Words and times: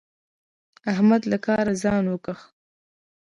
احمد 0.91 1.21
له 1.31 1.37
کاره 1.45 1.73
ځان 1.83 2.03
وکيښ. 2.09 2.39